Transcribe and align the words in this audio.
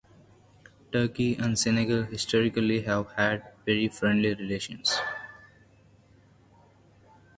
Turkey 0.91 1.35
and 1.35 1.59
Senegal 1.59 2.01
historically 2.05 2.81
have 2.81 3.11
had 3.11 3.51
very 3.67 3.87
friendly 3.87 4.33
relations. 4.33 4.97